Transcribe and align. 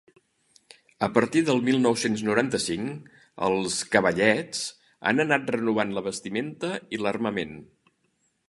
A 1.07 1.09
partir 1.17 1.43
de 1.49 1.55
mil 1.67 1.77
nou-cents 1.83 2.23
noranta-cinc, 2.29 3.11
els 3.49 3.77
Cavallets 3.97 4.65
han 5.11 5.25
anat 5.27 5.55
renovant 5.57 5.97
la 5.99 6.05
vestimenta 6.09 6.73
i 6.99 7.03
l'armament. 7.05 7.59